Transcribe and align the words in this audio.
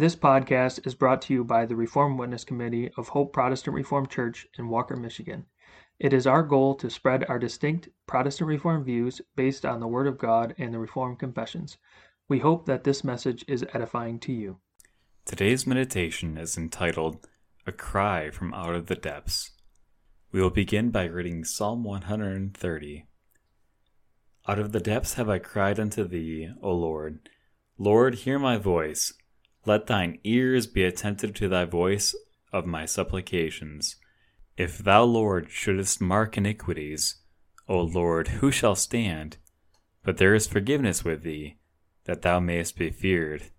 This 0.00 0.16
podcast 0.16 0.86
is 0.86 0.94
brought 0.94 1.20
to 1.20 1.34
you 1.34 1.44
by 1.44 1.66
the 1.66 1.76
Reformed 1.76 2.18
Witness 2.18 2.42
Committee 2.42 2.90
of 2.96 3.08
Hope 3.08 3.34
Protestant 3.34 3.76
Reformed 3.76 4.08
Church 4.08 4.46
in 4.58 4.70
Walker, 4.70 4.96
Michigan. 4.96 5.44
It 5.98 6.14
is 6.14 6.26
our 6.26 6.42
goal 6.42 6.74
to 6.76 6.88
spread 6.88 7.26
our 7.28 7.38
distinct 7.38 7.90
Protestant 8.06 8.48
Reformed 8.48 8.86
views 8.86 9.20
based 9.36 9.66
on 9.66 9.78
the 9.78 9.86
Word 9.86 10.06
of 10.06 10.16
God 10.16 10.54
and 10.56 10.72
the 10.72 10.78
Reformed 10.78 11.18
Confessions. 11.18 11.76
We 12.30 12.38
hope 12.38 12.64
that 12.64 12.82
this 12.82 13.04
message 13.04 13.44
is 13.46 13.66
edifying 13.74 14.18
to 14.20 14.32
you. 14.32 14.56
Today's 15.26 15.66
meditation 15.66 16.38
is 16.38 16.56
entitled 16.56 17.28
A 17.66 17.72
Cry 17.72 18.30
from 18.30 18.54
Out 18.54 18.74
of 18.74 18.86
the 18.86 18.96
Depths. 18.96 19.50
We 20.32 20.40
will 20.40 20.48
begin 20.48 20.88
by 20.88 21.04
reading 21.04 21.44
Psalm 21.44 21.84
130. 21.84 23.04
Out 24.48 24.58
of 24.58 24.72
the 24.72 24.80
depths 24.80 25.12
have 25.14 25.28
I 25.28 25.40
cried 25.40 25.78
unto 25.78 26.08
thee, 26.08 26.48
O 26.62 26.72
Lord. 26.72 27.28
Lord, 27.76 28.14
hear 28.14 28.38
my 28.38 28.56
voice. 28.56 29.12
Let 29.66 29.86
thine 29.86 30.18
ears 30.24 30.66
be 30.66 30.84
attentive 30.84 31.34
to 31.34 31.48
thy 31.48 31.64
voice 31.64 32.14
of 32.52 32.66
my 32.66 32.86
supplications. 32.86 33.96
If 34.56 34.78
thou, 34.78 35.04
Lord, 35.04 35.50
shouldest 35.50 36.00
mark 36.00 36.36
iniquities, 36.36 37.16
O 37.68 37.80
Lord, 37.80 38.28
who 38.28 38.50
shall 38.50 38.74
stand? 38.74 39.36
But 40.02 40.16
there 40.16 40.34
is 40.34 40.46
forgiveness 40.46 41.04
with 41.04 41.22
thee, 41.22 41.58
that 42.04 42.22
thou 42.22 42.40
mayest 42.40 42.76
be 42.76 42.90
feared. 42.90 43.50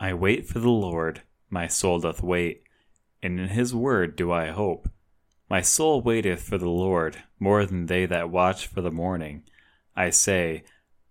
I 0.00 0.14
wait 0.14 0.46
for 0.46 0.58
the 0.58 0.70
Lord, 0.70 1.22
my 1.48 1.66
soul 1.66 2.00
doth 2.00 2.22
wait, 2.22 2.62
and 3.22 3.38
in 3.38 3.48
his 3.48 3.74
word 3.74 4.16
do 4.16 4.32
I 4.32 4.48
hope. 4.48 4.88
My 5.48 5.60
soul 5.60 6.00
waiteth 6.00 6.42
for 6.42 6.58
the 6.58 6.68
Lord 6.68 7.22
more 7.38 7.64
than 7.64 7.86
they 7.86 8.04
that 8.06 8.30
watch 8.30 8.66
for 8.66 8.80
the 8.80 8.90
morning. 8.90 9.44
I 9.94 10.10
say, 10.10 10.64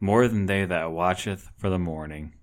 more 0.00 0.28
than 0.28 0.46
they 0.46 0.64
that 0.64 0.92
watcheth 0.92 1.50
for 1.56 1.70
the 1.70 1.78
morning. 1.78 2.34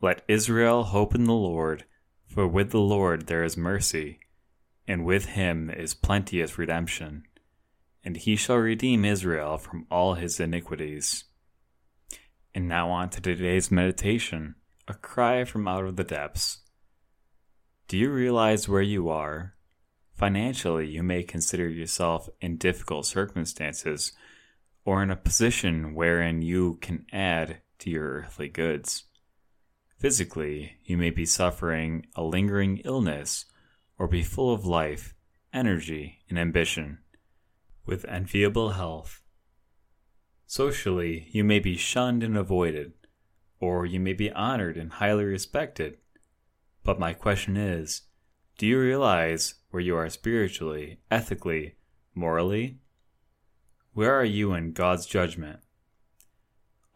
Let 0.00 0.24
Israel 0.28 0.84
hope 0.84 1.14
in 1.14 1.24
the 1.24 1.32
Lord, 1.32 1.84
for 2.26 2.46
with 2.46 2.70
the 2.70 2.80
Lord 2.80 3.26
there 3.26 3.44
is 3.44 3.56
mercy, 3.56 4.20
and 4.86 5.04
with 5.04 5.26
him 5.26 5.70
is 5.70 5.94
plenteous 5.94 6.58
redemption, 6.58 7.24
and 8.04 8.16
he 8.16 8.36
shall 8.36 8.56
redeem 8.56 9.04
Israel 9.04 9.56
from 9.56 9.86
all 9.90 10.14
his 10.14 10.38
iniquities. 10.40 11.24
And 12.54 12.68
now 12.68 12.90
on 12.90 13.10
to 13.10 13.20
today's 13.20 13.70
meditation 13.70 14.56
a 14.86 14.94
cry 14.94 15.44
from 15.44 15.66
out 15.66 15.84
of 15.84 15.96
the 15.96 16.04
depths. 16.04 16.58
Do 17.88 17.96
you 17.96 18.10
realize 18.10 18.68
where 18.68 18.82
you 18.82 19.08
are? 19.08 19.54
Financially, 20.14 20.86
you 20.86 21.02
may 21.02 21.22
consider 21.22 21.68
yourself 21.68 22.28
in 22.40 22.56
difficult 22.56 23.06
circumstances 23.06 24.12
or 24.84 25.02
in 25.02 25.10
a 25.10 25.16
position 25.16 25.94
wherein 25.94 26.42
you 26.42 26.78
can 26.80 27.06
add 27.12 27.62
to 27.78 27.90
your 27.90 28.20
earthly 28.20 28.48
goods. 28.48 29.04
Physically, 30.04 30.76
you 30.84 30.98
may 30.98 31.08
be 31.08 31.24
suffering 31.24 32.04
a 32.14 32.22
lingering 32.22 32.82
illness 32.84 33.46
or 33.98 34.06
be 34.06 34.22
full 34.22 34.52
of 34.52 34.66
life, 34.66 35.14
energy, 35.50 36.18
and 36.28 36.38
ambition, 36.38 36.98
with 37.86 38.04
enviable 38.04 38.72
health. 38.72 39.22
Socially, 40.46 41.28
you 41.30 41.42
may 41.42 41.58
be 41.58 41.78
shunned 41.78 42.22
and 42.22 42.36
avoided, 42.36 42.92
or 43.60 43.86
you 43.86 43.98
may 43.98 44.12
be 44.12 44.30
honored 44.30 44.76
and 44.76 44.92
highly 44.92 45.24
respected. 45.24 45.96
But 46.82 47.00
my 47.00 47.14
question 47.14 47.56
is 47.56 48.02
do 48.58 48.66
you 48.66 48.78
realize 48.78 49.54
where 49.70 49.80
you 49.80 49.96
are 49.96 50.10
spiritually, 50.10 50.98
ethically, 51.10 51.76
morally? 52.14 52.76
Where 53.94 54.14
are 54.14 54.22
you 54.22 54.52
in 54.52 54.72
God's 54.72 55.06
judgment? 55.06 55.60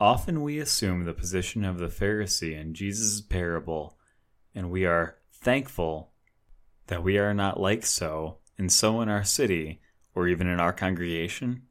Often 0.00 0.42
we 0.42 0.60
assume 0.60 1.04
the 1.04 1.12
position 1.12 1.64
of 1.64 1.78
the 1.78 1.88
Pharisee 1.88 2.56
in 2.56 2.72
Jesus' 2.72 3.20
parable, 3.20 3.98
and 4.54 4.70
we 4.70 4.84
are 4.86 5.16
thankful 5.32 6.12
that 6.86 7.02
we 7.02 7.18
are 7.18 7.34
not 7.34 7.58
like 7.58 7.84
so, 7.84 8.38
and 8.56 8.70
so 8.70 9.00
in 9.00 9.08
our 9.08 9.24
city, 9.24 9.80
or 10.14 10.28
even 10.28 10.46
in 10.46 10.60
our 10.60 10.72
congregation. 10.72 11.62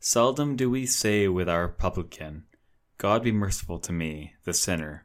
Seldom 0.00 0.56
do 0.56 0.70
we 0.70 0.86
say 0.86 1.28
with 1.28 1.48
our 1.48 1.68
publican, 1.68 2.44
God 2.96 3.22
be 3.22 3.32
merciful 3.32 3.78
to 3.80 3.92
me, 3.92 4.34
the 4.44 4.54
sinner. 4.54 5.04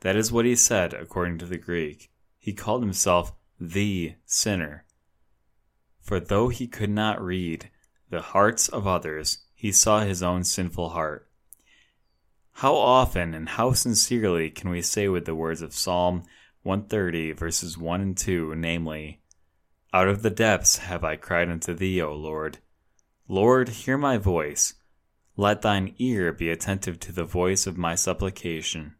That 0.00 0.16
is 0.16 0.30
what 0.30 0.44
he 0.44 0.56
said 0.56 0.92
according 0.92 1.38
to 1.38 1.46
the 1.46 1.58
Greek. 1.58 2.10
He 2.38 2.52
called 2.52 2.82
himself 2.82 3.32
the 3.58 4.14
sinner. 4.26 4.84
For 6.00 6.20
though 6.20 6.48
he 6.48 6.66
could 6.66 6.90
not 6.90 7.22
read 7.22 7.70
the 8.10 8.20
hearts 8.20 8.68
of 8.68 8.86
others, 8.86 9.38
he 9.54 9.72
saw 9.72 10.00
his 10.00 10.22
own 10.22 10.44
sinful 10.44 10.90
heart. 10.90 11.29
How 12.60 12.74
often 12.74 13.32
and 13.32 13.48
how 13.48 13.72
sincerely 13.72 14.50
can 14.50 14.68
we 14.68 14.82
say 14.82 15.08
with 15.08 15.24
the 15.24 15.34
words 15.34 15.62
of 15.62 15.72
Psalm 15.72 16.24
130, 16.62 17.32
verses 17.32 17.78
1 17.78 18.00
and 18.02 18.14
2, 18.14 18.54
namely, 18.54 19.22
Out 19.94 20.08
of 20.08 20.20
the 20.20 20.28
depths 20.28 20.76
have 20.76 21.02
I 21.02 21.16
cried 21.16 21.48
unto 21.48 21.72
thee, 21.72 22.02
O 22.02 22.14
Lord. 22.14 22.58
Lord, 23.28 23.70
hear 23.70 23.96
my 23.96 24.18
voice. 24.18 24.74
Let 25.38 25.62
thine 25.62 25.94
ear 25.96 26.34
be 26.34 26.50
attentive 26.50 27.00
to 27.00 27.12
the 27.12 27.24
voice 27.24 27.66
of 27.66 27.78
my 27.78 27.94
supplication. 27.94 28.94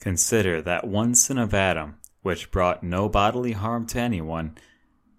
Consider 0.00 0.62
that 0.62 0.88
one 0.88 1.14
sin 1.14 1.36
of 1.36 1.52
Adam, 1.52 1.98
which 2.22 2.50
brought 2.50 2.82
no 2.82 3.10
bodily 3.10 3.52
harm 3.52 3.86
to 3.88 4.00
anyone, 4.00 4.56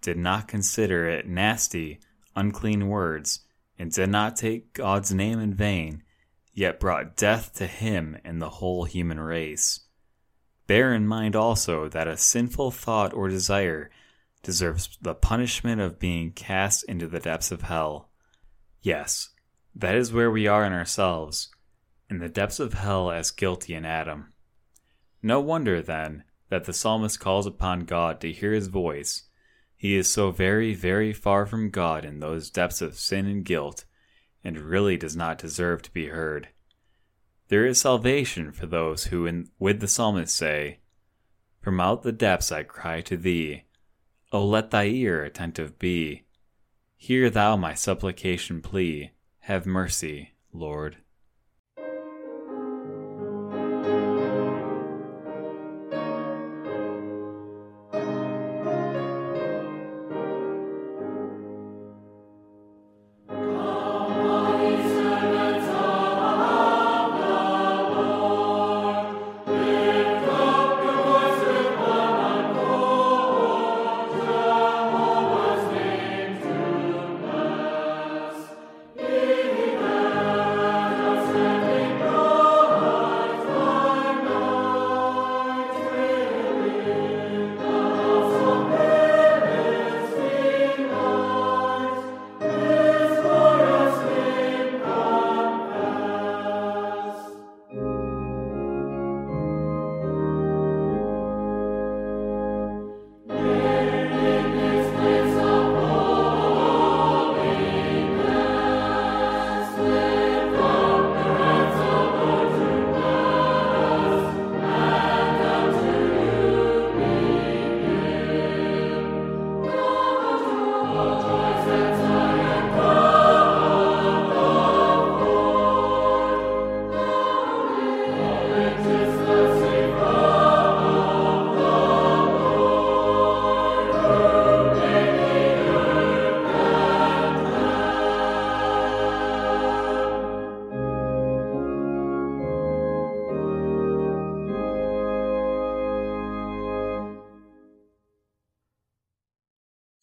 did 0.02 0.17
not 0.17 0.47
consider 0.47 1.07
it 1.07 1.28
nasty, 1.28 2.00
unclean 2.35 2.88
words, 2.88 3.41
and 3.78 3.91
did 3.91 4.09
not 4.09 4.35
take 4.35 4.73
God's 4.73 5.13
name 5.13 5.40
in 5.40 5.53
vain 5.53 6.02
yet 6.56 6.80
brought 6.80 7.18
death 7.18 7.54
to 7.54 7.68
him 7.68 8.18
and 8.24 8.42
the 8.42 8.50
whole 8.50 8.86
human 8.86 9.20
race. 9.20 9.82
Bear 10.66 10.94
in 10.94 11.06
mind 11.06 11.36
also 11.36 11.90
that 11.90 12.08
a 12.08 12.18
sinful 12.18 12.72
thought 12.72 13.14
or 13.14 13.28
desire 13.28 13.92
deserves 14.42 14.98
the 15.02 15.14
punishment 15.14 15.82
of 15.82 16.00
being 16.00 16.32
cast 16.32 16.84
into 16.86 17.08
the 17.08 17.20
depths 17.20 17.52
of 17.52 17.64
hell. 17.64 18.10
Yes, 18.82 19.30
that 19.76 19.96
is 19.96 20.14
where 20.14 20.32
we 20.32 20.48
are 20.48 20.66
in 20.66 20.72
ourselves, 20.72 21.50
in 22.10 22.20
the 22.20 22.30
depths 22.30 22.60
of 22.60 22.74
hell 22.74 23.12
as 23.12 23.32
guilty 23.32 23.76
in 23.76 23.86
Adam. 23.86 24.32
No 25.22 25.42
wonder, 25.42 25.82
then, 25.82 26.24
that 26.50 26.64
the 26.64 26.74
psalmist 26.74 27.20
calls 27.20 27.46
upon 27.46 27.82
God 27.82 28.22
to 28.22 28.32
hear 28.32 28.54
his 28.54 28.68
voice. 28.68 29.24
He 29.76 29.96
is 29.96 30.08
so 30.08 30.32
very, 30.32 30.74
very 30.74 31.12
far 31.12 31.46
from 31.46 31.70
God 31.70 32.06
in 32.06 32.20
those 32.20 32.50
depths 32.50 32.82
of 32.82 32.98
sin 32.98 33.26
and 33.26 33.44
guilt 33.44 33.84
and 34.46 34.60
really 34.60 34.96
does 34.96 35.16
not 35.16 35.40
deserve 35.40 35.82
to 35.82 35.92
be 35.92 36.08
heard. 36.08 36.48
There 37.50 37.66
is 37.66 37.80
salvation 37.80 38.52
for 38.52 38.68
those 38.68 39.06
who, 39.06 39.26
in, 39.26 39.50
with 39.60 39.80
the 39.82 39.88
psalmist, 39.88 40.36
say, 40.36 40.80
From 41.62 41.80
out 41.80 42.04
the 42.04 42.12
depths 42.12 42.52
I 42.52 42.64
cry 42.64 43.02
to 43.02 43.18
thee. 43.18 43.64
O 44.32 44.46
let 44.46 44.72
thy 44.72 44.86
ear 44.86 45.24
attentive 45.24 45.78
be. 45.78 46.24
Hear 46.96 47.30
thou 47.30 47.58
my 47.58 47.74
supplication 47.74 48.62
plea. 48.62 49.12
Have 49.42 49.66
mercy, 49.66 50.32
Lord. 50.54 50.98